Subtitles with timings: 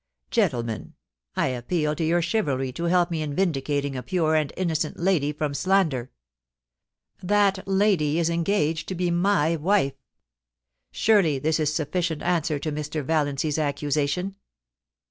[0.31, 0.95] Gentlemen,
[1.35, 5.31] I appeal to your chivalry to help me in vindicating a pure and innocent lady
[5.31, 6.09] from slander.
[7.21, 9.93] That lady is engaged to be my wife.
[10.91, 13.05] Surely this is sufficient answer to Mr.
[13.05, 14.37] Vallanc/s accusation.'